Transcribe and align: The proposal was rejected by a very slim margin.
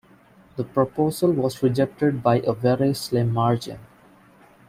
The 0.55 0.63
proposal 0.63 1.31
was 1.31 1.61
rejected 1.61 2.23
by 2.23 2.39
a 2.39 2.53
very 2.53 2.95
slim 2.95 3.31
margin. 3.31 3.77